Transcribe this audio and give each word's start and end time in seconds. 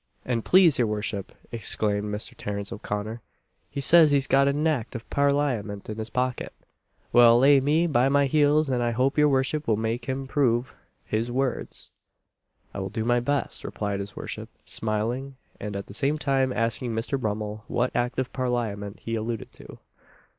"An' 0.25 0.41
please 0.41 0.79
your 0.79 0.87
worship," 0.87 1.31
exclaimed 1.51 2.11
Mr. 2.11 2.33
Terence 2.35 2.73
O'Connor, 2.73 3.21
"he 3.69 3.79
says 3.79 4.09
he's 4.09 4.25
got 4.25 4.47
a 4.47 4.51
nact 4.51 4.95
of 4.95 5.07
Parlyment 5.11 5.87
in 5.91 5.99
his 5.99 6.09
pocket, 6.09 6.53
what'll 7.11 7.37
lay 7.37 7.59
me 7.59 7.85
by 7.85 8.09
the 8.09 8.25
heels, 8.25 8.67
an' 8.71 8.81
I 8.81 8.93
hope 8.93 9.15
your 9.19 9.29
worship 9.29 9.67
will 9.67 9.77
make 9.77 10.05
him 10.05 10.25
prove 10.25 10.75
his 11.05 11.29
words!" 11.29 11.91
"I 12.73 12.79
will 12.79 12.89
do 12.89 13.05
my 13.05 13.19
best," 13.19 13.63
replied 13.63 13.99
his 13.99 14.15
worship, 14.15 14.49
smiling, 14.65 15.35
and 15.59 15.75
at 15.75 15.85
the 15.85 15.93
same 15.93 16.17
time 16.17 16.51
asking 16.51 16.95
Mr. 16.95 17.21
Brummel 17.21 17.63
what 17.67 17.95
Act 17.95 18.17
of 18.17 18.33
Parliament 18.33 19.01
he 19.01 19.13
alluded 19.13 19.51
to. 19.51 19.77